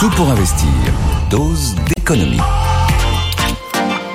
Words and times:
Tout 0.00 0.08
pour 0.16 0.30
investir. 0.30 0.66
Dose 1.28 1.74
d'économie. 1.94 2.40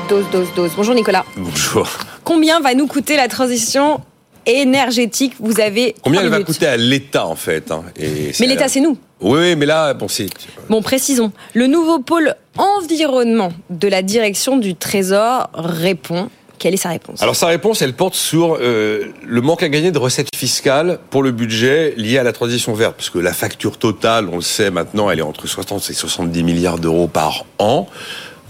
Dose, 0.10 0.26
dose, 0.32 0.48
dose. 0.56 0.72
Bonjour 0.76 0.96
Nicolas. 0.96 1.24
Bonjour. 1.38 1.88
Combien 2.24 2.60
va 2.60 2.74
nous 2.74 2.88
coûter 2.88 3.16
la 3.16 3.28
transition 3.28 4.02
énergétique 4.48 5.34
Vous 5.40 5.60
avez 5.60 5.94
Combien 6.02 6.22
elle 6.24 6.30
va 6.30 6.42
coûter 6.42 6.66
à 6.66 6.76
l'État 6.76 7.28
en 7.28 7.36
fait 7.36 7.70
hein, 7.70 7.84
et 8.00 8.32
Mais 8.40 8.48
l'État, 8.48 8.68
c'est 8.68 8.80
nous. 8.80 8.98
Oui, 9.22 9.40
oui, 9.40 9.56
mais 9.56 9.68
là, 9.68 9.94
bon, 9.94 10.08
c'est. 10.08 10.26
Bon, 10.70 10.82
précisons. 10.82 11.32
Le 11.54 11.68
nouveau 11.68 12.00
pôle 12.00 12.34
environnement 12.58 13.54
de 13.70 13.88
la 13.88 14.02
direction 14.02 14.58
du 14.58 14.74
Trésor 14.74 15.52
répond. 15.54 16.32
Quelle 16.66 16.74
est 16.74 16.78
sa 16.78 16.90
réponse? 16.90 17.22
Alors 17.22 17.36
sa 17.36 17.46
réponse, 17.46 17.84
elle 17.84 17.94
porte 17.94 18.16
sur 18.16 18.58
euh, 18.60 19.14
le 19.24 19.42
manque 19.42 19.62
à 19.62 19.70
gagner 19.70 19.92
de 19.92 20.00
recettes 20.00 20.36
fiscales 20.36 20.98
pour 21.12 21.22
le 21.22 21.30
budget 21.30 21.94
lié 21.96 22.18
à 22.18 22.24
la 22.24 22.34
transition 22.34 22.74
verte, 22.74 22.96
parce 22.96 23.12
que 23.12 23.20
la 23.20 23.34
facture 23.34 23.78
totale, 23.78 24.30
on 24.32 24.38
le 24.38 24.42
sait 24.42 24.72
maintenant, 24.72 25.12
elle 25.12 25.20
est 25.20 25.22
entre 25.22 25.46
60 25.46 25.88
et 25.92 25.94
70 25.94 26.42
milliards 26.42 26.80
d'euros 26.80 27.08
par 27.08 27.46
an 27.60 27.88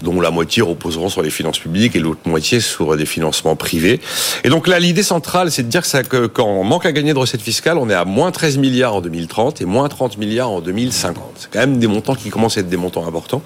dont 0.02 0.20
la 0.20 0.30
moitié 0.30 0.62
reposeront 0.62 1.08
sur 1.08 1.22
les 1.22 1.30
finances 1.30 1.58
publiques 1.58 1.96
et 1.96 2.00
l'autre 2.00 2.20
moitié 2.26 2.60
sur 2.60 2.96
des 2.96 3.06
financements 3.06 3.56
privés. 3.56 4.00
Et 4.44 4.48
donc 4.48 4.68
là, 4.68 4.78
l'idée 4.78 5.02
centrale, 5.02 5.50
c'est 5.50 5.62
de 5.62 5.68
dire 5.68 5.82
que, 6.08 6.26
quand 6.26 6.46
on 6.46 6.64
manque 6.64 6.86
à 6.86 6.92
gagner 6.92 7.14
de 7.14 7.18
recettes 7.18 7.42
fiscales, 7.42 7.78
on 7.78 7.88
est 7.88 7.94
à 7.94 8.04
moins 8.04 8.30
13 8.30 8.58
milliards 8.58 8.94
en 8.94 9.00
2030 9.00 9.60
et 9.60 9.64
moins 9.64 9.88
30 9.88 10.18
milliards 10.18 10.50
en 10.50 10.60
2050. 10.60 11.24
C'est 11.36 11.50
quand 11.50 11.60
même 11.60 11.78
des 11.78 11.86
montants 11.86 12.14
qui 12.14 12.30
commencent 12.30 12.58
à 12.58 12.60
être 12.60 12.68
des 12.68 12.76
montants 12.76 13.06
importants. 13.06 13.42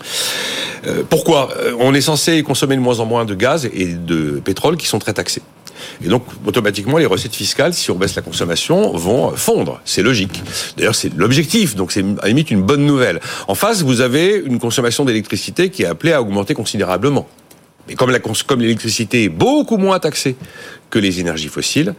Euh, 0.87 1.03
pourquoi? 1.09 1.51
Euh, 1.59 1.75
On 1.79 1.95
est 1.95 2.01
censé 2.01 2.43
consommer 2.43 2.77
de 2.77 2.81
moins 2.81 3.01
en 3.01 3.07
moins 3.07 3.25
de 3.25 3.35
gaz 3.35 3.69
et 3.73 3.87
de 3.87 4.41
pétrole 4.45 4.77
qui 4.77 4.87
sont 4.87 4.99
très 4.99 5.13
taxés. 5.13 5.43
Et 6.05 6.09
donc, 6.09 6.25
automatiquement, 6.47 6.99
les 6.99 7.07
recettes 7.07 7.35
fiscales, 7.35 7.75
si 7.75 7.91
on 7.91 7.97
baisse 7.97 8.15
la 8.15 8.23
consommation, 8.23 8.93
vont 8.97 9.37
fondre. 9.37 9.81
C'est 9.85 10.03
logique. 10.03 10.43
D'ailleurs, 10.77 10.95
c'est 10.95 11.15
l'objectif. 11.17 11.77
Donc, 11.77 11.93
c'est 11.93 12.01
à 12.01 12.23
la 12.23 12.29
limite 12.29 12.51
une 12.51 12.63
bonne 12.63 12.85
nouvelle. 12.85 13.21
En 13.49 13.55
face, 13.55 13.83
vous 13.83 14.01
avez 14.01 14.43
une 14.45 14.59
consommation 14.59 15.05
d'électricité 15.05 15.71
qui 15.71 15.83
est 15.83 15.87
appelée 15.87 16.13
à 16.13 16.23
augmenter 16.23 16.55
considérablement. 16.55 17.29
Mais 17.89 17.95
comme 17.95 18.11
l'électricité 18.61 19.25
est 19.25 19.29
beaucoup 19.29 19.77
moins 19.77 19.99
taxée 19.99 20.37
que 20.91 20.99
les 20.99 21.21
énergies 21.21 21.49
fossiles, 21.49 21.95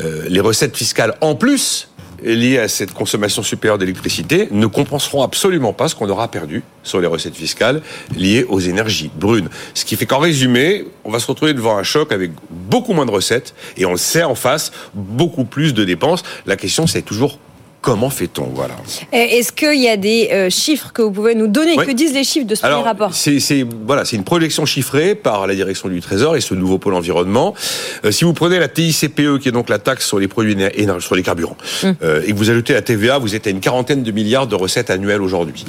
euh, 0.00 0.24
les 0.28 0.40
recettes 0.40 0.76
fiscales 0.76 1.16
en 1.20 1.34
plus 1.34 1.88
liées 2.22 2.58
à 2.58 2.68
cette 2.68 2.92
consommation 2.92 3.42
supérieure 3.42 3.78
d'électricité 3.78 4.48
ne 4.50 4.66
compenseront 4.66 5.22
absolument 5.22 5.72
pas 5.72 5.88
ce 5.88 5.94
qu'on 5.94 6.08
aura 6.08 6.28
perdu 6.28 6.62
sur 6.82 7.00
les 7.00 7.06
recettes 7.06 7.36
fiscales 7.36 7.82
liées 8.16 8.44
aux 8.48 8.60
énergies 8.60 9.10
brunes. 9.14 9.48
Ce 9.74 9.84
qui 9.84 9.96
fait 9.96 10.06
qu'en 10.06 10.18
résumé, 10.18 10.86
on 11.04 11.10
va 11.10 11.18
se 11.18 11.26
retrouver 11.26 11.54
devant 11.54 11.76
un 11.76 11.82
choc 11.82 12.12
avec 12.12 12.30
beaucoup 12.50 12.92
moins 12.92 13.06
de 13.06 13.10
recettes 13.10 13.54
et 13.76 13.86
on 13.86 13.92
le 13.92 13.98
sait 13.98 14.24
en 14.24 14.34
face, 14.34 14.72
beaucoup 14.94 15.44
plus 15.44 15.74
de 15.74 15.84
dépenses. 15.84 16.22
La 16.46 16.56
question 16.56 16.86
c'est 16.86 17.02
toujours 17.02 17.38
comment 17.82 18.08
fait-on 18.08 18.44
Voilà. 18.54 18.74
Est-ce 19.12 19.52
qu'il 19.52 19.80
y 19.80 19.88
a 19.88 19.96
des 19.98 20.30
euh, 20.32 20.48
chiffres 20.48 20.92
que 20.94 21.02
vous 21.02 21.10
pouvez 21.10 21.34
nous 21.34 21.48
donner 21.48 21.74
Oui. 21.76 21.84
Que 21.84 21.90
disent 21.92 22.14
les 22.14 22.24
chiffres 22.24 22.46
de 22.46 22.54
ce 22.54 22.62
premier 22.62 22.82
rapport? 22.82 23.12
c'est 23.12 23.66
voilà, 23.86 24.04
c'est 24.06 24.16
une 24.16 24.24
projection 24.24 24.64
chiffrée 24.64 25.14
par 25.14 25.46
la 25.46 25.54
direction 25.54 25.88
du 25.88 26.00
Trésor 26.00 26.36
et 26.36 26.40
ce 26.40 26.54
nouveau 26.54 26.78
pôle 26.78 26.94
environnement. 26.94 27.54
Euh, 28.04 28.10
si 28.12 28.24
vous 28.24 28.32
prenez 28.32 28.58
la 28.58 28.68
TICPE, 28.68 29.38
qui 29.40 29.48
est 29.48 29.52
donc 29.52 29.68
la 29.68 29.78
taxe 29.78 30.06
sur 30.06 30.18
les 30.18 30.28
produits 30.28 30.56
sur 31.00 31.14
les 31.14 31.22
carburants, 31.22 31.56
Hum. 31.82 31.94
euh, 32.02 32.22
et 32.26 32.32
que 32.32 32.36
vous 32.36 32.50
ajoutez 32.50 32.72
la 32.72 32.82
TVA, 32.82 33.18
vous 33.18 33.34
êtes 33.34 33.46
à 33.46 33.50
une 33.50 33.60
quarantaine 33.60 34.02
de 34.02 34.10
milliards 34.12 34.46
de 34.46 34.54
recettes 34.54 34.88
annuelles 34.90 35.20
aujourd'hui. 35.22 35.64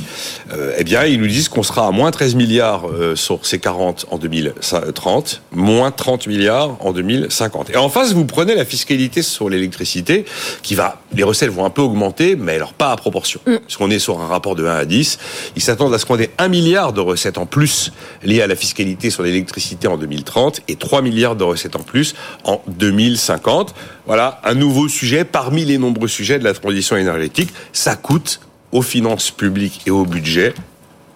Eh 0.77 0.83
bien, 0.83 1.03
ils 1.05 1.19
nous 1.19 1.27
disent 1.27 1.49
qu'on 1.49 1.63
sera 1.63 1.87
à 1.87 1.91
moins 1.91 2.11
13 2.11 2.35
milliards 2.35 2.85
sur 3.15 3.45
ces 3.45 3.57
40 3.59 4.05
en 4.11 4.17
2030, 4.17 5.41
moins 5.51 5.91
30 5.91 6.27
milliards 6.27 6.77
en 6.79 6.91
2050. 6.91 7.71
Et 7.71 7.77
en 7.77 7.89
face, 7.89 8.13
vous 8.13 8.25
prenez 8.25 8.55
la 8.55 8.65
fiscalité 8.65 9.21
sur 9.23 9.49
l'électricité, 9.49 10.25
qui 10.61 10.75
va, 10.75 11.01
les 11.15 11.23
recettes 11.23 11.49
vont 11.49 11.65
un 11.65 11.69
peu 11.69 11.81
augmenter, 11.81 12.02
mais 12.37 12.55
alors 12.55 12.73
pas 12.73 12.91
à 12.91 12.95
proportion. 12.95 13.39
Parce 13.45 13.77
qu'on 13.77 13.89
est 13.89 13.99
sur 13.99 14.19
un 14.21 14.27
rapport 14.27 14.55
de 14.55 14.65
1 14.65 14.75
à 14.75 14.85
10. 14.85 15.19
Ils 15.55 15.61
s'attendent 15.61 15.93
à 15.93 15.99
ce 15.99 16.05
qu'on 16.05 16.19
ait 16.19 16.31
1 16.37 16.47
milliard 16.47 16.93
de 16.93 17.01
recettes 17.01 17.37
en 17.37 17.45
plus 17.45 17.91
liées 18.23 18.41
à 18.41 18.47
la 18.47 18.55
fiscalité 18.55 19.09
sur 19.09 19.23
l'électricité 19.23 19.87
en 19.87 19.97
2030 19.97 20.61
et 20.67 20.75
3 20.75 21.01
milliards 21.01 21.35
de 21.35 21.43
recettes 21.43 21.75
en 21.75 21.83
plus 21.83 22.15
en 22.43 22.61
2050. 22.67 23.75
Voilà, 24.05 24.41
un 24.43 24.55
nouveau 24.55 24.87
sujet 24.87 25.23
parmi 25.23 25.65
les 25.65 25.77
nombreux 25.77 26.07
sujets 26.07 26.39
de 26.39 26.43
la 26.43 26.53
transition 26.53 26.97
énergétique. 26.97 27.53
Ça 27.71 27.95
coûte 27.95 28.39
aux 28.71 28.81
finances 28.81 29.31
publiques 29.31 29.81
et 29.85 29.91
au 29.91 30.05
budget. 30.05 30.53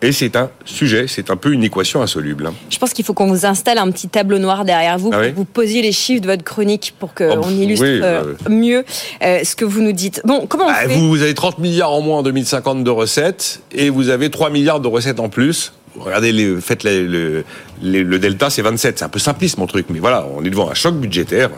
Et 0.04 0.12
c'est 0.12 0.36
un 0.36 0.52
sujet, 0.64 1.06
c'est 1.08 1.32
un 1.32 1.36
peu 1.38 1.52
une 1.52 1.64
équation 1.64 2.04
insoluble. 2.04 2.46
hein. 2.48 2.54
Je 2.70 2.78
pense 2.78 2.94
qu'il 2.94 3.04
faut 3.04 3.14
qu'on 3.14 3.28
vous 3.28 3.46
installe 3.48 3.80
un 3.80 3.90
petit 3.90 4.08
tableau 4.08 4.38
noir 4.38 4.64
derrière 4.64 5.00
vous 5.00 5.10
Ah 5.12 5.16
pour 5.18 5.22
oui 5.26 5.32
que 5.32 5.36
vous 5.36 5.46
posiez 5.46 5.82
les 5.82 5.92
chiffres 5.92 6.22
de 6.22 6.28
votre 6.28 6.44
chronique 6.44 6.94
pour 7.00 7.10
Oh, 7.20 7.24
qu'on 7.42 7.50
illustre 7.50 7.86
oui, 7.86 8.00
euh, 8.04 8.34
bah, 8.44 8.50
mieux 8.52 8.86
euh, 9.24 9.40
ce 9.44 9.56
que 9.56 9.66
vous 9.66 9.82
nous 9.82 9.94
dites. 9.94 10.22
Bon, 10.24 10.46
comment 10.46 10.66
on 10.66 10.70
Ah, 10.70 10.88
fait 10.88 10.96
vous, 10.96 11.10
vous 11.10 11.22
avez 11.24 11.34
30 11.34 11.58
milliards 11.58 11.92
en 11.92 12.02
moins 12.02 12.20
en 12.20 12.24
2050 12.24 12.84
de 12.84 12.90
recettes 12.92 13.62
et 13.72 13.90
vous 13.90 14.10
avez 14.10 14.30
3 14.30 14.52
milliards 14.52 14.80
de 14.82 14.88
recettes 14.88 15.20
en 15.20 15.30
plus. 15.30 15.74
Regardez, 15.96 16.32
les, 16.32 16.62
faites 16.62 16.84
les- 16.84 17.08
le 17.82 18.20
delta, 18.20 18.50
c'est 18.50 18.62
27. 18.62 19.00
C'est 19.00 19.06
un 19.06 19.10
peu 19.10 19.20
simpliste 19.20 19.58
mon 19.58 19.66
truc, 19.68 19.88
mais 19.90 20.00
voilà, 20.00 20.28
on 20.36 20.44
est 20.44 20.50
devant 20.50 20.70
un 20.70 20.74
choc 20.76 20.96
budgétaire 20.96 21.50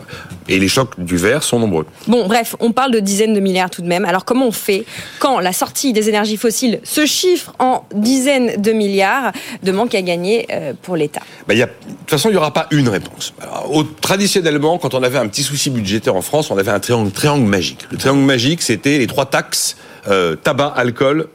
et 0.48 0.58
les 0.58 0.68
chocs 0.68 0.98
du 0.98 1.16
vert 1.16 1.42
sont 1.42 1.58
nombreux. 1.58 1.84
Bon, 2.06 2.26
bref, 2.26 2.56
on 2.60 2.72
parle 2.72 2.90
de 2.92 3.00
dizaines 3.00 3.34
de 3.34 3.40
milliards 3.40 3.68
tout 3.70 3.82
de 3.82 3.86
même. 3.86 4.04
Alors 4.06 4.24
comment 4.24 4.46
on 4.46 4.52
fait 4.52 4.84
quand 5.18 5.40
la 5.40 5.52
sortie 5.52 5.92
des 5.92 6.08
énergies 6.08 6.36
fossiles 6.38 6.80
se 6.84 7.04
chiffre 7.06 7.52
en 7.58 7.84
dizaines 7.94 8.60
de 8.62 8.72
milliards 8.72 9.32
de 9.62 9.72
manque 9.72 9.94
à 9.94 10.02
gagner 10.02 10.46
euh, 10.52 10.72
pour 10.80 10.96
l'État? 10.96 11.20
Y 11.50 11.62
a, 11.62 11.66
de 11.66 11.70
toute 12.00 12.10
façon, 12.10 12.28
il 12.28 12.32
n'y 12.32 12.38
aura 12.38 12.52
pas 12.52 12.66
une 12.70 12.88
réponse. 12.88 13.34
Alors, 13.42 13.74
au- 13.74 13.82
traditionnellement, 13.84 14.78
quand 14.78 14.94
on 14.94 15.02
avait 15.02 15.18
un 15.18 15.28
petit 15.28 15.42
souci 15.42 15.68
budgétaire 15.70 16.16
en 16.16 16.22
France, 16.22 16.50
on 16.50 16.56
avait 16.56 16.70
un 16.70 16.80
triangle, 16.80 17.10
triangle 17.10 17.44
magique. 17.46 17.86
Le 17.90 17.98
triangle 17.98 18.22
magique, 18.24 18.62
c'était 18.62 18.98
les 18.98 19.06
trois 19.06 19.26
taxes 19.26 19.76
euh, 20.08 20.34
tabac, 20.36 20.72
alcool, 20.76 21.28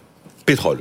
pétrole. 0.46 0.80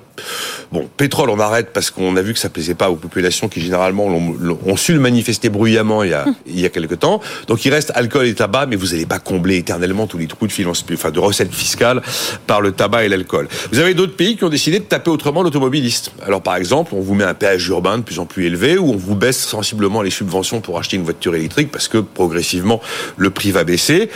Bon, 0.75 0.89
pétrole, 0.97 1.31
on 1.31 1.39
arrête 1.39 1.69
parce 1.73 1.93
qu'on 1.93 2.17
a 2.17 2.21
vu 2.23 2.33
que 2.33 2.39
ça 2.41 2.49
plaisait 2.49 2.75
pas 2.75 2.91
aux 2.91 2.97
populations 2.97 3.49
qui 3.49 3.61
généralement 3.61 4.09
l'ont- 4.09 4.59
ont 4.67 4.77
su 4.77 4.93
le 4.93 4.99
manifester 4.99 5.49
bruyamment 5.49 6.03
il 6.03 6.11
y 6.11 6.15
a 6.15 6.25
il 6.49 6.59
y 6.59 6.67
a 6.67 6.69
quelque 6.69 6.97
temps. 6.97 7.21
Donc 7.47 7.65
il 7.65 7.73
reste 7.73 7.93
alcool 7.95 8.27
et 8.27 8.35
tabac, 8.35 8.67
mais 8.67 8.75
vous 8.75 8.89
n'allez 8.89 9.07
pas 9.07 9.21
combler 9.21 9.59
éternellement 9.59 10.09
tous 10.09 10.19
les 10.19 10.27
trous 10.27 10.49
de 10.49 10.53
finances, 10.53 10.85
enfin 10.93 11.13
de 11.13 11.21
recettes 11.21 11.55
fiscales 11.55 12.03
par 12.49 12.61
le 12.61 12.73
tabac 12.73 13.05
et 13.05 13.09
l'alcool. 13.09 13.47
Vous 13.71 13.79
avez 13.79 13.95
d'autres 13.95 14.17
pays 14.17 14.37
qui 14.37 14.43
ont 14.43 14.49
décidé 14.49 14.81
de 14.81 14.85
taper 14.85 15.11
autrement 15.11 15.45
l'automobiliste. 15.45 16.11
Alors 16.27 16.43
par 16.43 16.57
exemple, 16.57 16.93
on 16.97 17.01
vous 17.01 17.15
met 17.15 17.23
un 17.23 17.35
péage 17.35 17.69
urbain 17.69 17.99
de 17.99 18.03
plus 18.03 18.19
en 18.19 18.27
plus 18.27 18.47
élevé, 18.47 18.77
ou 18.77 18.91
on 18.91 18.97
vous 18.97 19.15
baisse 19.15 19.39
sensiblement 19.39 20.03
les 20.03 20.11
subventions 20.11 20.61
pour 20.61 20.77
acheter 20.81 20.97
une 20.97 21.05
voiture 21.05 21.37
électrique 21.37 21.71
parce 21.71 21.87
que 21.87 21.99
progressivement 21.99 22.81
le 23.17 23.31
prix 23.31 23.53
va 23.53 23.63
baisser. 23.63 24.11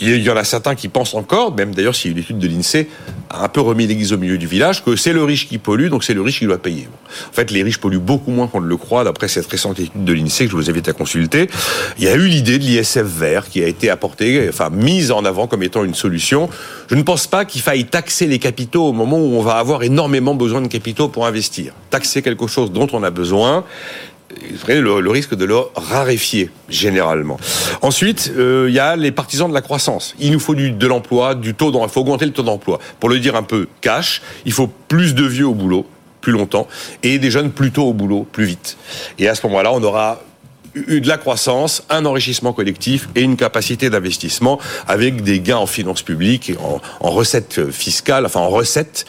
Il 0.00 0.22
y 0.22 0.30
en 0.30 0.36
a 0.36 0.44
certains 0.44 0.74
qui 0.74 0.88
pensent 0.88 1.14
encore, 1.14 1.54
même 1.54 1.74
d'ailleurs 1.74 1.94
si 1.94 2.10
une 2.10 2.18
étude 2.18 2.38
de 2.38 2.48
l'INSEE 2.48 2.88
a 3.28 3.44
un 3.44 3.48
peu 3.48 3.60
remis 3.60 3.86
l'église 3.86 4.12
au 4.12 4.18
milieu 4.18 4.38
du 4.38 4.46
village, 4.46 4.82
que 4.82 4.96
c'est 4.96 5.12
le 5.12 5.22
riche 5.22 5.48
qui 5.48 5.58
pollue, 5.58 5.88
donc 5.88 6.02
c'est 6.02 6.14
le 6.14 6.22
riche 6.22 6.38
qui 6.38 6.46
doit 6.46 6.58
payer. 6.58 6.88
En 7.28 7.32
fait, 7.32 7.50
les 7.50 7.62
riches 7.62 7.78
polluent 7.78 7.98
beaucoup 7.98 8.30
moins 8.30 8.46
qu'on 8.46 8.60
ne 8.60 8.66
le 8.66 8.76
croit, 8.76 9.04
d'après 9.04 9.28
cette 9.28 9.46
récente 9.46 9.78
étude 9.78 10.04
de 10.04 10.12
l'INSEE 10.12 10.46
que 10.46 10.50
je 10.50 10.56
vous 10.56 10.70
invite 10.70 10.88
à 10.88 10.92
consulter. 10.92 11.48
Il 11.98 12.04
y 12.04 12.08
a 12.08 12.14
eu 12.14 12.26
l'idée 12.26 12.58
de 12.58 12.64
l'ISF 12.64 13.02
vert 13.02 13.48
qui 13.48 13.62
a 13.62 13.66
été 13.66 13.90
apportée, 13.90 14.46
enfin 14.48 14.70
mise 14.70 15.12
en 15.12 15.24
avant 15.24 15.46
comme 15.46 15.62
étant 15.62 15.84
une 15.84 15.94
solution. 15.94 16.48
Je 16.88 16.94
ne 16.94 17.02
pense 17.02 17.26
pas 17.26 17.44
qu'il 17.44 17.60
faille 17.60 17.84
taxer 17.84 18.26
les 18.26 18.38
capitaux 18.38 18.86
au 18.86 18.92
moment 18.92 19.18
où 19.18 19.36
on 19.36 19.42
va 19.42 19.56
avoir 19.56 19.82
énormément 19.82 20.34
besoin 20.34 20.62
de 20.62 20.68
capitaux 20.68 21.08
pour 21.08 21.26
investir. 21.26 21.74
Taxer 21.90 22.22
quelque 22.22 22.46
chose 22.46 22.72
dont 22.72 22.88
on 22.92 23.02
a 23.02 23.10
besoin, 23.10 23.64
le, 24.68 25.00
le 25.00 25.10
risque 25.10 25.34
de 25.34 25.44
le 25.44 25.56
raréfier 25.74 26.50
généralement. 26.68 27.38
Ensuite, 27.80 28.32
euh, 28.36 28.66
il 28.68 28.74
y 28.74 28.78
a 28.78 28.96
les 28.96 29.12
partisans 29.12 29.48
de 29.48 29.54
la 29.54 29.62
croissance. 29.62 30.14
Il 30.18 30.32
nous 30.32 30.40
faut 30.40 30.54
du, 30.54 30.70
de 30.70 30.86
l'emploi, 30.86 31.34
du 31.34 31.54
taux 31.54 31.70
d'emploi. 31.70 31.88
Il 31.88 31.92
faut 31.92 32.00
augmenter 32.00 32.26
le 32.26 32.32
taux 32.32 32.42
d'emploi. 32.42 32.78
Pour 33.00 33.08
le 33.08 33.18
dire 33.18 33.36
un 33.36 33.42
peu 33.42 33.68
cash, 33.80 34.22
il 34.44 34.52
faut 34.52 34.70
plus 34.88 35.14
de 35.14 35.24
vieux 35.24 35.46
au 35.46 35.54
boulot 35.54 35.86
plus 36.20 36.32
longtemps 36.32 36.68
et 37.02 37.18
des 37.18 37.30
jeunes 37.30 37.50
plus 37.50 37.72
tôt 37.72 37.84
au 37.84 37.92
boulot 37.92 38.26
plus 38.30 38.44
vite. 38.44 38.76
Et 39.18 39.28
à 39.28 39.34
ce 39.34 39.46
moment-là, 39.48 39.72
on 39.72 39.82
aura 39.82 40.22
de 40.74 41.06
la 41.06 41.18
croissance, 41.18 41.84
un 41.90 42.06
enrichissement 42.06 42.52
collectif 42.52 43.08
et 43.14 43.20
une 43.20 43.36
capacité 43.36 43.90
d'investissement 43.90 44.58
avec 44.88 45.22
des 45.22 45.40
gains 45.40 45.58
en 45.58 45.66
finances 45.66 46.02
publiques 46.02 46.52
en, 46.60 46.80
en 47.00 47.10
recettes 47.10 47.70
fiscales, 47.70 48.24
enfin 48.24 48.40
en 48.40 48.48
recettes 48.48 49.04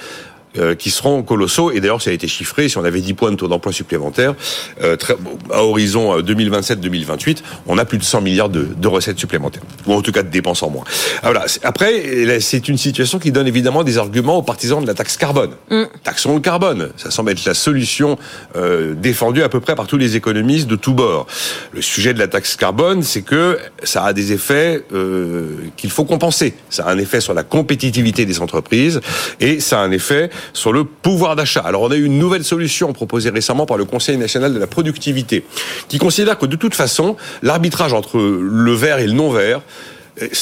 euh, 0.57 0.75
qui 0.75 0.89
seront 0.89 1.23
colossaux. 1.23 1.71
Et 1.71 1.79
d'ailleurs, 1.79 2.01
ça 2.01 2.09
a 2.09 2.13
été 2.13 2.27
chiffré. 2.27 2.69
Si 2.69 2.77
on 2.77 2.85
avait 2.85 3.01
10 3.01 3.13
points 3.13 3.31
de 3.31 3.35
taux 3.35 3.47
d'emploi 3.47 3.71
supplémentaires, 3.71 4.35
euh, 4.81 4.95
très, 4.95 5.15
à 5.51 5.63
horizon 5.63 6.17
euh, 6.17 6.21
2027-2028, 6.21 7.39
on 7.67 7.77
a 7.77 7.85
plus 7.85 7.97
de 7.97 8.03
100 8.03 8.21
milliards 8.21 8.49
de, 8.49 8.67
de, 8.75 8.87
recettes 8.87 9.19
supplémentaires. 9.19 9.63
Ou 9.87 9.93
en 9.93 10.01
tout 10.01 10.11
cas 10.11 10.23
de 10.23 10.29
dépenses 10.29 10.63
en 10.63 10.69
moins. 10.69 10.83
Alors 11.21 11.33
voilà. 11.33 11.45
Après, 11.63 12.39
c'est 12.39 12.69
une 12.69 12.77
situation 12.77 13.19
qui 13.19 13.31
donne 13.31 13.47
évidemment 13.47 13.83
des 13.83 13.97
arguments 13.97 14.37
aux 14.37 14.43
partisans 14.43 14.81
de 14.81 14.87
la 14.87 14.93
taxe 14.93 15.17
carbone. 15.17 15.51
Mm. 15.69 15.83
Taxons 16.03 16.35
le 16.35 16.41
carbone. 16.41 16.89
Ça 16.97 17.11
semble 17.11 17.31
être 17.31 17.43
la 17.45 17.53
solution 17.53 18.17
euh, 18.55 18.93
défendue 18.93 19.41
à 19.41 19.49
peu 19.49 19.59
près 19.59 19.75
par 19.75 19.87
tous 19.87 19.97
les 19.97 20.15
économistes 20.15 20.67
de 20.67 20.75
tous 20.75 20.93
bords. 20.93 21.27
Le 21.71 21.81
sujet 21.81 22.13
de 22.13 22.19
la 22.19 22.27
taxe 22.27 22.55
carbone, 22.55 23.01
c'est 23.03 23.23
que 23.23 23.57
ça 23.83 24.03
a 24.03 24.13
des 24.13 24.31
effets 24.31 24.83
euh, 24.93 25.55
qu'il 25.77 25.89
faut 25.89 26.05
compenser. 26.05 26.53
Ça 26.69 26.85
a 26.85 26.91
un 26.91 26.97
effet 26.97 27.21
sur 27.21 27.33
la 27.33 27.43
compétitivité 27.43 28.25
des 28.25 28.41
entreprises 28.41 29.01
et 29.39 29.59
ça 29.59 29.81
a 29.81 29.83
un 29.83 29.91
effet 29.91 30.29
sur 30.51 30.73
le 30.73 30.83
pouvoir 30.83 31.35
d'achat. 31.35 31.61
Alors 31.61 31.83
on 31.83 31.91
a 31.91 31.95
eu 31.95 32.05
une 32.05 32.19
nouvelle 32.19 32.43
solution 32.43 32.91
proposée 32.93 33.29
récemment 33.29 33.65
par 33.65 33.77
le 33.77 33.85
Conseil 33.85 34.17
national 34.17 34.53
de 34.53 34.59
la 34.59 34.67
productivité, 34.67 35.45
qui 35.87 35.97
considère 35.97 36.37
que 36.37 36.45
de 36.45 36.55
toute 36.55 36.75
façon, 36.75 37.15
l'arbitrage 37.41 37.93
entre 37.93 38.19
le 38.19 38.73
vert 38.73 38.99
et 38.99 39.07
le 39.07 39.13
non 39.13 39.31
vert, 39.31 39.61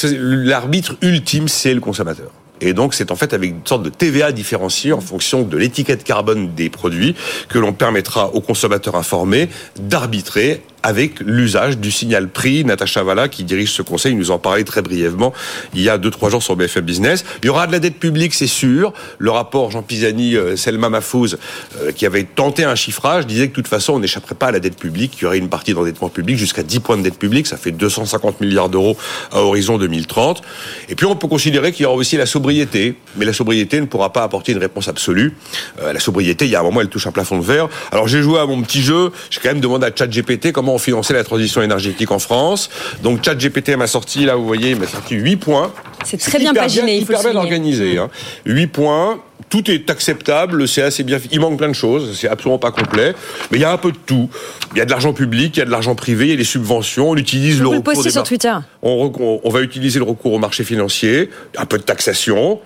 l'arbitre 0.02 0.96
ultime, 1.02 1.48
c'est 1.48 1.74
le 1.74 1.80
consommateur. 1.80 2.30
Et 2.60 2.74
donc, 2.74 2.94
c'est 2.94 3.10
en 3.10 3.16
fait 3.16 3.34
avec 3.34 3.50
une 3.50 3.66
sorte 3.66 3.82
de 3.82 3.88
TVA 3.88 4.30
différenciée 4.30 4.92
en 4.92 5.00
fonction 5.00 5.42
de 5.42 5.56
l'étiquette 5.56 6.04
carbone 6.04 6.54
des 6.54 6.70
produits 6.70 7.16
que 7.48 7.58
l'on 7.58 7.72
permettra 7.72 8.32
aux 8.34 8.40
consommateurs 8.40 8.94
informés 8.94 9.48
d'arbitrer 9.80 10.62
avec 10.82 11.20
l'usage 11.20 11.78
du 11.78 11.90
signal 11.90 12.28
prix. 12.28 12.64
Natacha 12.64 13.02
Valla, 13.02 13.28
qui 13.28 13.44
dirige 13.44 13.72
ce 13.72 13.82
conseil, 13.82 14.14
nous 14.14 14.30
en 14.30 14.38
parlait 14.38 14.64
très 14.64 14.82
brièvement 14.82 15.32
il 15.74 15.82
y 15.82 15.88
a 15.88 15.98
deux 15.98 16.10
trois 16.10 16.30
jours 16.30 16.42
sur 16.42 16.56
BFM 16.56 16.84
Business. 16.84 17.24
Il 17.42 17.46
y 17.46 17.48
aura 17.48 17.66
de 17.66 17.72
la 17.72 17.78
dette 17.78 17.98
publique, 17.98 18.34
c'est 18.34 18.46
sûr. 18.46 18.92
Le 19.18 19.30
rapport 19.30 19.70
Jean 19.70 19.82
Pisani, 19.82 20.36
euh, 20.36 20.56
Selma 20.56 20.88
Mahfouz, 20.88 21.38
euh, 21.80 21.92
qui 21.92 22.06
avait 22.06 22.24
tenté 22.24 22.64
un 22.64 22.74
chiffrage, 22.74 23.26
disait 23.26 23.46
que 23.46 23.52
de 23.52 23.54
toute 23.56 23.68
façon, 23.68 23.94
on 23.94 24.00
n'échapperait 24.00 24.34
pas 24.34 24.46
à 24.46 24.52
la 24.52 24.60
dette 24.60 24.76
publique. 24.76 25.18
Il 25.18 25.22
y 25.22 25.26
aurait 25.26 25.38
une 25.38 25.48
partie 25.48 25.74
d'endettement 25.74 26.08
public 26.08 26.36
jusqu'à 26.36 26.62
10 26.62 26.80
points 26.80 26.96
de 26.96 27.02
dette 27.02 27.18
publique. 27.18 27.46
Ça 27.46 27.56
fait 27.56 27.70
250 27.70 28.40
milliards 28.40 28.68
d'euros 28.68 28.96
à 29.32 29.40
horizon 29.40 29.78
2030. 29.78 30.42
Et 30.88 30.94
puis, 30.94 31.06
on 31.06 31.16
peut 31.16 31.28
considérer 31.28 31.72
qu'il 31.72 31.84
y 31.84 31.86
aura 31.86 31.96
aussi 31.96 32.16
la 32.16 32.26
sobriété. 32.26 32.96
Mais 33.16 33.24
la 33.24 33.32
sobriété 33.32 33.80
ne 33.80 33.86
pourra 33.86 34.12
pas 34.12 34.22
apporter 34.22 34.52
une 34.52 34.58
réponse 34.58 34.88
absolue. 34.88 35.34
Euh, 35.80 35.92
la 35.92 36.00
sobriété, 36.00 36.44
il 36.44 36.50
y 36.50 36.56
a 36.56 36.60
un 36.60 36.64
moment, 36.64 36.80
elle 36.80 36.88
touche 36.88 37.06
un 37.06 37.12
plafond 37.12 37.38
de 37.38 37.44
verre. 37.44 37.68
Alors, 37.90 38.08
j'ai 38.08 38.22
joué 38.22 38.38
à 38.38 38.46
mon 38.46 38.62
petit 38.62 38.82
jeu. 38.82 39.12
J'ai 39.30 39.40
quand 39.40 39.50
même 39.50 39.60
demandé 39.60 39.86
à 39.86 39.90
ChatGPT 39.94 40.52
comment 40.52 40.71
financer 40.78 41.14
la 41.14 41.24
transition 41.24 41.62
énergétique 41.62 42.10
en 42.10 42.18
France. 42.18 42.70
Donc 43.02 43.24
ChatGPT 43.24 43.76
m'a 43.76 43.86
sorti, 43.86 44.24
là 44.24 44.36
vous 44.36 44.46
voyez, 44.46 44.70
il 44.70 44.76
m'a 44.76 44.86
sorti 44.86 45.14
8 45.14 45.36
points. 45.36 45.72
C'est 46.04 46.18
très 46.18 46.38
bien 46.38 46.54
paginé, 46.54 46.96
il 46.96 47.04
faut 47.04 47.12
hyper 47.12 47.30
bien 47.30 47.40
organisé. 47.40 47.98
Hein. 47.98 48.10
8 48.46 48.66
points 48.68 49.20
tout 49.52 49.70
est 49.70 49.90
acceptable, 49.90 50.66
c'est 50.66 50.80
assez 50.80 51.02
bien. 51.02 51.18
Il 51.30 51.38
manque 51.38 51.58
plein 51.58 51.68
de 51.68 51.74
choses, 51.74 52.16
c'est 52.18 52.26
absolument 52.26 52.58
pas 52.58 52.70
complet, 52.70 53.14
mais 53.50 53.58
il 53.58 53.60
y 53.60 53.66
a 53.66 53.70
un 53.70 53.76
peu 53.76 53.92
de 53.92 53.98
tout. 54.06 54.30
Il 54.72 54.78
y 54.78 54.80
a 54.80 54.86
de 54.86 54.90
l'argent 54.90 55.12
public, 55.12 55.54
il 55.54 55.58
y 55.58 55.62
a 55.62 55.66
de 55.66 55.70
l'argent 55.70 55.94
privé, 55.94 56.24
il 56.24 56.30
y 56.30 56.32
a 56.32 56.36
des 56.36 56.42
subventions. 56.42 57.10
On 57.10 57.16
utilise 57.18 57.60
le 57.60 57.68
recours. 57.68 58.02
Le 58.02 58.10
sur 58.10 58.22
Twitter. 58.22 58.54
On, 58.80 59.12
on, 59.44 59.50
va 59.50 59.60
utiliser 59.60 59.98
le 59.98 60.06
recours 60.06 60.32
au 60.32 60.38
marché 60.38 60.64
financier, 60.64 61.28
un 61.58 61.66
peu 61.66 61.76
de 61.76 61.82
taxation. 61.82 62.60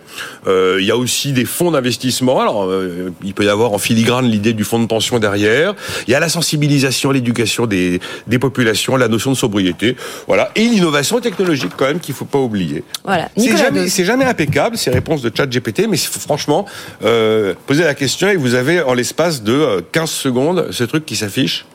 Euh, 0.47 0.77
il 0.79 0.87
y 0.87 0.93
a 0.93 0.97
aussi 0.97 1.33
des 1.33 1.44
fonds 1.44 1.73
d'investissement. 1.73 2.41
Alors, 2.41 2.67
euh, 2.67 3.12
il 3.25 3.35
peut 3.35 3.44
y 3.44 3.49
avoir 3.49 3.73
en 3.73 3.79
filigrane 3.79 4.27
l'idée 4.27 4.53
du 4.53 4.62
fonds 4.62 4.79
de 4.79 4.87
pension 4.87 5.19
derrière. 5.19 5.75
Il 6.06 6.12
y 6.12 6.15
a 6.15 6.21
la 6.21 6.29
sensibilisation, 6.29 7.11
l'éducation 7.11 7.67
des, 7.67 8.00
des 8.29 8.38
populations, 8.38 8.97
la 8.97 9.09
notion 9.09 9.33
de 9.33 9.37
sobriété. 9.37 9.97
Voilà, 10.29 10.53
et 10.55 10.62
l'innovation 10.62 11.19
technologique 11.19 11.73
quand 11.77 11.87
même 11.87 11.99
qu'il 11.99 12.15
faut 12.15 12.27
pas 12.27 12.38
oublier. 12.38 12.85
Voilà. 13.05 13.29
C'est 13.37 13.56
jamais, 13.56 13.88
jamais 13.88 14.25
impeccable 14.25 14.79
ces 14.79 14.91
réponses 14.91 15.23
de 15.23 15.33
Chat 15.37 15.47
GPT, 15.47 15.88
mais 15.88 15.97
franchement 15.97 16.65
euh, 17.02 17.55
posez 17.67 17.84
la 17.84 17.94
question 17.94 18.28
et 18.28 18.37
vous 18.37 18.55
avez 18.55 18.81
en 18.82 18.94
l'espace 18.94 19.43
de 19.43 19.84
15 19.93 20.02
euh, 20.02 20.06
secondes 20.06 20.69
ce 20.70 20.84
truc 20.84 21.05
qui 21.05 21.17
s'affiche 21.17 21.67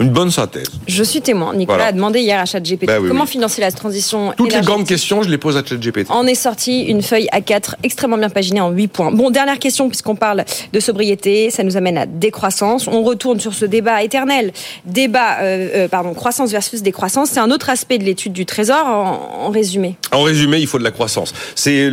une 0.00 0.10
bonne 0.10 0.30
synthèse. 0.30 0.70
Je 0.86 1.02
suis 1.02 1.20
témoin. 1.20 1.54
Nicolas 1.54 1.86
a 1.86 1.92
demandé 1.92 2.20
hier 2.20 2.40
à 2.40 2.44
ChatGPT 2.44 2.86
bah 2.86 2.98
comment 3.06 3.26
financer 3.26 3.60
la 3.60 3.72
transition 3.72 4.32
Toutes 4.36 4.54
les 4.54 4.60
grandes 4.60 4.86
questions, 4.86 5.22
je 5.22 5.28
les 5.28 5.38
pose 5.38 5.56
à 5.56 5.64
ChatGPT. 5.64 6.10
En 6.10 6.26
est 6.26 6.34
sorti 6.34 6.82
une 6.82 7.02
feuille 7.02 7.28
A4 7.32 7.74
extrêmement 7.82 8.18
bien 8.18 8.30
paginée 8.30 8.60
en 8.60 8.70
8 8.70 8.88
points. 8.88 9.12
Bon, 9.12 9.30
dernière 9.30 9.58
question, 9.58 9.88
puisqu'on 9.88 10.14
parle 10.14 10.44
de 10.72 10.80
sobriété, 10.80 11.50
ça 11.50 11.62
nous 11.62 11.76
amène 11.76 11.98
à 11.98 12.06
décroissance. 12.06 12.86
On 12.86 13.02
retourne 13.02 13.40
sur 13.40 13.54
ce 13.54 13.64
débat 13.64 14.02
éternel. 14.02 14.52
Débat, 14.84 15.38
euh, 15.40 15.68
euh, 15.74 15.88
pardon, 15.88 16.14
croissance 16.14 16.50
versus 16.50 16.82
décroissance. 16.82 17.30
C'est 17.30 17.40
un 17.40 17.50
autre 17.50 17.70
aspect 17.70 17.98
de 17.98 18.04
l'étude 18.04 18.32
du 18.32 18.46
Trésor, 18.46 18.86
en, 18.86 19.50
résumé. 19.50 19.96
En 20.12 20.22
résumé, 20.22 20.58
il 20.58 20.66
faut 20.66 20.78
de 20.78 20.84
la 20.84 20.90
croissance. 20.90 21.32
C'est 21.54 21.90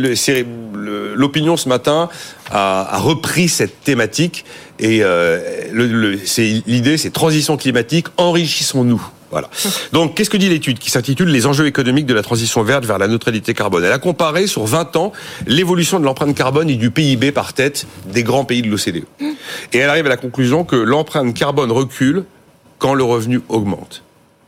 l'opinion 1.16 1.56
ce 1.56 1.68
matin 1.68 2.08
a, 2.50 2.98
repris 2.98 3.48
cette 3.48 3.82
thématique 3.82 4.44
et 4.78 5.00
euh, 5.02 5.40
l'idée, 6.66 6.96
c'est 6.96 7.10
transition 7.10 7.56
climatique, 7.56 8.06
enrichissons-nous. 8.16 9.02
Voilà. 9.30 9.50
Donc, 9.92 10.14
qu'est-ce 10.14 10.30
que 10.30 10.36
dit 10.36 10.48
l'étude 10.48 10.78
qui 10.78 10.90
s'intitule 10.90 11.28
Les 11.28 11.46
enjeux 11.46 11.66
économiques 11.66 12.06
de 12.06 12.14
la 12.14 12.22
transition 12.22 12.62
verte 12.62 12.84
vers 12.84 12.98
la 12.98 13.08
neutralité 13.08 13.54
carbone 13.54 13.84
Elle 13.84 13.92
a 13.92 13.98
comparé 13.98 14.46
sur 14.46 14.64
20 14.64 14.96
ans 14.96 15.12
l'évolution 15.46 15.98
de 15.98 16.04
l'empreinte 16.04 16.34
carbone 16.34 16.70
et 16.70 16.76
du 16.76 16.90
PIB 16.90 17.32
par 17.32 17.52
tête 17.52 17.86
des 18.06 18.22
grands 18.22 18.44
pays 18.44 18.62
de 18.62 18.68
l'OCDE. 18.68 19.04
Et 19.72 19.78
elle 19.78 19.90
arrive 19.90 20.06
à 20.06 20.10
la 20.10 20.16
conclusion 20.16 20.64
que 20.64 20.76
l'empreinte 20.76 21.34
carbone 21.34 21.72
recule 21.72 22.24
quand 22.78 22.94
le 22.94 23.04
revenu 23.04 23.40
augmente. 23.48 24.02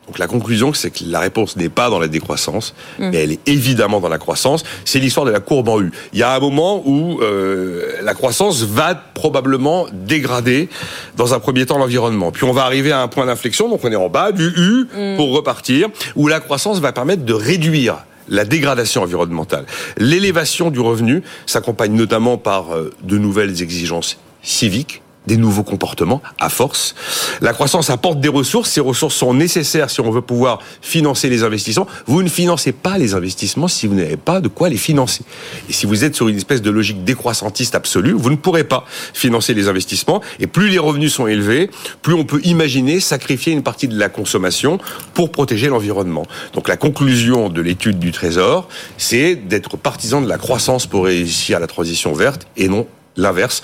Donc 0.09 0.19
la 0.19 0.27
conclusion, 0.27 0.73
c'est 0.73 0.91
que 0.91 1.05
la 1.07 1.21
réponse 1.21 1.57
n'est 1.57 1.69
pas 1.69 1.91
dans 1.91 1.99
la 1.99 2.09
décroissance, 2.09 2.75
mm. 2.99 3.11
mais 3.11 3.19
elle 3.19 3.33
est 3.33 3.47
évidemment 3.47 4.01
dans 4.01 4.09
la 4.09 4.17
croissance. 4.17 4.65
C'est 4.87 4.99
l'histoire 4.99 5.27
de 5.27 5.31
la 5.31 5.41
courbe 5.41 5.69
en 5.69 5.83
U. 5.83 5.93
Il 6.15 6.19
y 6.19 6.23
a 6.23 6.35
un 6.35 6.41
moment 6.41 6.83
où 6.87 7.21
euh, 7.21 7.93
la 8.03 8.15
croissance 8.15 8.63
va 8.63 8.95
probablement 8.95 9.87
dégrader 9.93 10.71
dans 11.17 11.35
un 11.35 11.41
premier 11.41 11.67
temps 11.67 11.77
l'environnement. 11.77 12.33
Puis 12.33 12.45
on 12.45 12.53
va 12.53 12.63
arriver 12.63 12.91
à 12.91 13.03
un 13.03 13.09
point 13.09 13.27
d'inflexion, 13.27 13.69
donc 13.69 13.85
on 13.85 13.93
est 13.93 13.97
en 13.97 14.09
bas 14.09 14.33
du 14.33 14.49
U 14.57 14.87
mm. 14.97 15.17
pour 15.17 15.35
repartir, 15.35 15.89
où 16.17 16.27
la 16.27 16.41
croissance 16.41 16.81
va 16.81 16.93
permettre 16.93 17.27
de 17.27 17.35
réduire 17.35 17.99
la 18.31 18.47
dégradation 18.47 19.03
environnementale. 19.03 19.67
L'élévation 19.99 20.71
du 20.71 20.81
revenu 20.81 21.23
s'accompagne 21.45 21.93
notamment 21.93 22.39
par 22.39 22.75
euh, 22.75 22.91
de 23.03 23.19
nouvelles 23.19 23.63
exigences 23.63 24.19
civiques, 24.43 25.03
des 25.29 25.37
nouveaux 25.37 25.63
comportements 25.63 26.21
à 26.41 26.49
force. 26.49 26.97
La 27.41 27.53
croissance 27.53 27.91
apporte 27.91 28.19
des 28.19 28.29
ressources. 28.29 28.71
Ces 28.71 28.81
ressources 28.81 29.15
sont 29.15 29.35
nécessaires 29.35 29.91
si 29.91 30.01
on 30.01 30.11
veut 30.11 30.23
pouvoir 30.23 30.59
financer 30.83 31.29
les 31.29 31.45
investissements. 31.45 31.87
Vous 32.07 32.25
ne 32.25 32.29
financez 32.29 32.73
pas 32.73 32.99
les 32.99 33.15
investissements 33.15 33.69
si 33.69 33.87
vous 33.87 33.95
n'avez 33.95 34.17
pas 34.17 34.41
de 34.41 34.49
quoi 34.49 34.69
les 34.69 34.77
financer. 34.77 35.23
Et 35.69 35.73
si 35.73 35.87
vous 35.87 36.03
êtes 36.03 36.17
sur 36.17 36.27
une 36.27 36.37
espèce 36.37 36.63
de 36.63 36.71
logique 36.71 37.05
décroissantiste 37.05 37.77
absolue, 37.77 38.13
vous 38.13 38.31
ne 38.31 38.37
pourrez 38.37 38.65
pas 38.65 38.85
financer 39.13 39.55
les 39.55 39.69
investissements. 39.69 40.21
Et 40.41 40.49
plus 40.49 40.69
les 40.69 40.79
revenus 40.79 41.13
sont 41.13 41.27
élevés, 41.27 41.71
plus 42.03 42.15
on 42.15 42.25
peut 42.25 42.41
imaginer 42.45 42.99
sacrifier 42.99 43.53
une 43.53 43.63
partie 43.63 43.87
de 43.87 43.99
la 43.99 44.09
consommation 44.09 44.79
pour 45.15 45.31
protéger 45.31 45.69
l'environnement. 45.69 46.27
Donc 46.55 46.69
la 46.69 46.77
conclusion 46.77 47.51
de 47.51 47.61
l'étude 47.61 47.99
du 47.99 48.11
Trésor, 48.11 48.69
c'est 48.97 49.37
d'être 49.37 49.77
partisan 49.77 50.23
de 50.23 50.29
la 50.29 50.39
croissance 50.39 50.87
pour 50.87 51.05
réussir 51.05 51.61
la 51.61 51.67
transition 51.67 52.15
verte 52.15 52.47
et 52.57 52.69
non 52.69 52.87
l'inverse. 53.17 53.63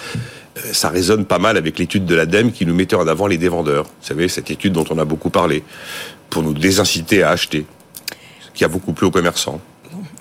Euh, 0.57 0.73
ça 0.73 0.89
résonne 0.89 1.25
pas 1.25 1.39
mal 1.39 1.57
avec 1.57 1.79
l'étude 1.79 2.05
de 2.05 2.15
l'ADEME 2.15 2.53
qui 2.53 2.67
nous 2.67 2.75
mettait 2.75 2.97
en 2.97 3.07
avant 3.07 3.27
les 3.27 3.39
dévendeurs. 3.39 3.85
Vous 3.85 4.07
savez, 4.07 4.29
cette 4.29 4.51
étude 4.51 4.73
dont 4.73 4.85
on 4.91 4.99
a 4.99 5.05
beaucoup 5.05 5.31
parlé, 5.31 5.65
pour 6.31 6.43
nous 6.43 6.55
désinciter 6.55 7.23
à 7.23 7.31
acheter, 7.31 7.67
qui 8.55 8.65
a 8.65 8.69
beaucoup 8.69 8.93
plu 8.93 9.07
aux 9.07 9.11
commerçants. 9.11 9.61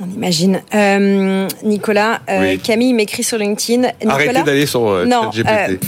On 0.02 0.10
imagine. 0.10 0.62
Euh, 0.74 1.48
Nicolas, 1.64 2.22
euh, 2.30 2.58
Camille 2.62 2.94
m'écrit 2.94 3.24
sur 3.24 3.38
LinkedIn. 3.38 3.88
Nicolas, 4.02 4.14
Arrêtez 4.14 4.44
d'aller 4.44 4.66
sur 4.66 4.88
euh, 4.88 5.06
non, 5.06 5.30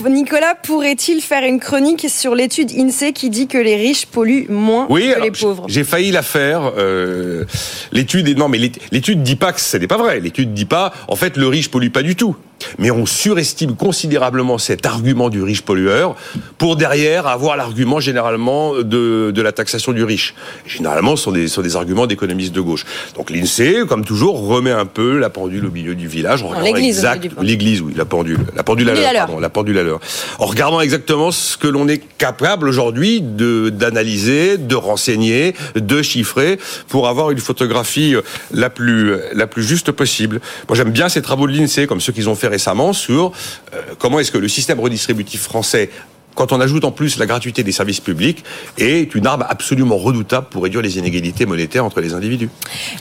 Nicolas, 0.10 0.56
pourrait-il 0.56 1.22
faire 1.22 1.44
une 1.44 1.60
chronique 1.60 2.08
sur 2.10 2.36
l'étude 2.36 2.72
INSEE 2.72 3.14
qui 3.14 3.30
dit 3.30 3.48
que 3.48 3.58
les 3.58 3.76
riches 3.76 4.06
polluent 4.06 4.48
moins 4.50 4.88
que 4.88 5.22
les 5.22 5.32
pauvres? 5.32 5.66
J'ai 5.68 5.84
failli 5.84 6.12
la 6.12 6.22
faire. 6.22 6.72
l'étude, 7.92 8.38
non, 8.38 8.48
mais 8.48 8.60
l'étude 8.92 9.24
dit 9.24 9.36
pas 9.36 9.54
que 9.54 9.62
ce 9.62 9.78
n'est 9.78 9.88
pas 9.88 9.98
vrai. 9.98 10.20
L'étude 10.20 10.54
dit 10.54 10.66
pas, 10.66 10.94
en 11.08 11.16
fait, 11.16 11.36
le 11.38 11.48
riche 11.48 11.70
pollue 11.70 11.90
pas 11.90 12.04
du 12.04 12.16
tout 12.16 12.36
mais 12.80 12.92
on 12.92 13.06
surestime 13.06 13.76
considérablement 13.76 14.58
cet 14.58 14.86
argument 14.86 15.30
du 15.30 15.42
riche 15.44 15.62
pollueur 15.62 16.16
pour 16.58 16.76
derrière 16.76 17.28
avoir 17.28 17.58
l'argument 17.58 18.00
généralement 18.00 18.76
de, 18.76 19.32
de, 19.32 19.42
la 19.42 19.52
taxation 19.52 19.92
du 19.92 20.04
riche. 20.04 20.34
Généralement, 20.66 21.16
ce 21.16 21.24
sont 21.26 21.32
des, 21.32 21.48
sont 21.48 21.62
des 21.62 21.76
arguments 21.76 22.08
d'économistes 22.08 22.54
de 22.54 22.62
gauche. 22.62 22.86
Donc 23.16 23.30
l'INSEE, 23.30 23.86
comme 23.88 24.06
toujours, 24.06 24.48
remet 24.48 24.72
un 24.72 24.86
peu 24.86 25.18
la 25.18 25.30
pendule 25.30 25.66
au 25.66 25.72
milieu 25.72 25.96
du 25.96 26.08
village. 26.08 26.44
En 26.44 26.60
l'église, 26.62 27.08
l'église, 27.42 27.82
oui, 27.82 27.94
la 27.96 28.06
pendule, 28.06 28.40
la 28.56 28.64
pendule 28.64 28.90
à 28.90 28.94
l'heure, 28.94 29.14
pardon, 29.14 29.40
la 29.40 29.50
pendule 29.50 29.78
à 29.78 29.84
l'heure. 29.84 30.00
En 30.40 30.46
regardant 30.46 30.82
exactement 30.82 31.32
ce 31.32 31.58
que 31.58 31.68
l'on 31.68 31.88
est 31.88 32.02
capable 32.18 32.68
aujourd'hui 32.68 33.22
de 33.22 33.70
d'analyser, 33.70 34.58
de 34.58 34.76
renseigner, 34.76 35.56
de 35.76 36.02
chiffrer 36.02 36.60
pour 36.88 37.08
avoir 37.08 37.32
une 37.32 37.40
photographie 37.40 38.16
la 38.52 38.70
plus 38.70 39.16
la 39.34 39.48
plus 39.48 39.64
juste 39.64 39.92
possible. 39.92 40.42
Moi, 40.68 40.76
j'aime 40.76 40.92
bien 40.92 41.10
ces 41.10 41.22
travaux 41.22 41.48
de 41.48 41.54
l'INSEE, 41.54 41.88
comme 41.88 42.02
ceux 42.02 42.14
qu'ils 42.14 42.30
ont 42.30 42.36
fait 42.36 42.48
récemment 42.56 42.94
sur 42.94 43.34
euh, 43.74 43.82
comment 44.00 44.20
est-ce 44.20 44.32
que 44.32 44.38
le 44.38 44.48
système 44.48 44.80
redistributif 44.80 45.42
français 45.42 45.90
quand 46.36 46.52
on 46.52 46.60
ajoute 46.60 46.84
en 46.84 46.92
plus 46.92 47.18
la 47.18 47.26
gratuité 47.26 47.64
des 47.64 47.72
services 47.72 48.02
publics, 48.02 48.44
est 48.78 49.16
une 49.16 49.26
arme 49.26 49.46
absolument 49.50 49.98
redoutable 49.98 50.48
pour 50.50 50.64
réduire 50.64 50.82
les 50.82 50.98
inégalités 50.98 51.46
monétaires 51.46 51.86
entre 51.86 52.02
les 52.02 52.14
individus. 52.14 52.50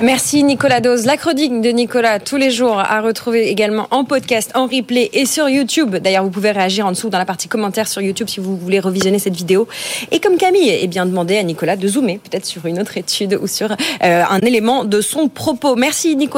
Merci 0.01 0.45
Nicolas 0.45 0.81
Dose. 0.81 1.05
La 1.05 1.17
chronique 1.17 1.61
de 1.61 1.71
Nicolas 1.71 2.21
tous 2.21 2.37
les 2.37 2.51
jours 2.51 2.79
à 2.79 3.01
retrouver 3.01 3.49
également 3.49 3.89
en 3.91 4.05
podcast, 4.05 4.53
en 4.55 4.67
replay 4.67 5.11
et 5.13 5.27
sur 5.27 5.49
YouTube. 5.49 5.97
D'ailleurs, 5.97 6.25
vous 6.25 6.31
pouvez 6.31 6.53
réagir 6.53 6.87
en 6.87 6.93
dessous 6.93 7.11
dans 7.11 7.19
la 7.19 7.27
partie 7.27 7.49
commentaires 7.49 7.89
sur 7.89 8.01
YouTube 8.01 8.29
si 8.29 8.41
vous 8.41 8.57
voulez 8.57 8.81
revisionner 8.81 9.19
cette 9.19 9.37
vidéo. 9.37 9.67
Et 10.13 10.21
comme 10.21 10.37
Camille, 10.37 10.71
eh 10.81 10.87
bien 10.87 11.05
demander 11.05 11.37
à 11.37 11.43
Nicolas 11.43 11.77
de 11.77 11.89
zoomer 11.89 12.19
peut-être 12.19 12.47
sur 12.47 12.65
une 12.67 12.81
autre 12.81 12.97
étude 12.97 13.39
ou 13.43 13.49
sur 13.49 13.73
euh, 13.73 14.23
un 14.29 14.41
élément 14.41 14.85
de 14.85 15.01
son 15.01 15.29
propos. 15.29 15.75
Merci 15.75 16.15
Nicolas. 16.15 16.35